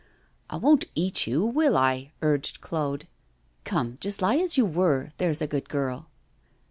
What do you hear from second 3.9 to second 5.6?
just lie as you were, there's a